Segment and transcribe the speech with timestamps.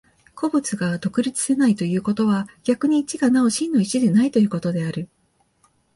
[0.33, 5.07] 個物が独立せないということは、逆に一がなお真の一でないということである。